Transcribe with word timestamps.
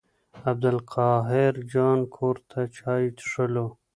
عبدالقاهر 0.51 1.53
جان 1.71 1.99
کور 2.15 2.35
ته 2.49 2.59
چای 2.77 3.03
څښلو. 3.17 3.67